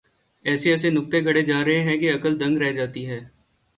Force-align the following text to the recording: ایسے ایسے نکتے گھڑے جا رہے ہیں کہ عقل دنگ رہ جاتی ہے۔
ایسے 0.45 0.71
ایسے 0.71 0.89
نکتے 0.89 1.23
گھڑے 1.23 1.41
جا 1.41 1.63
رہے 1.65 1.81
ہیں 1.81 1.97
کہ 1.97 2.15
عقل 2.15 2.39
دنگ 2.39 2.57
رہ 2.57 2.71
جاتی 2.71 3.09
ہے۔ 3.09 3.19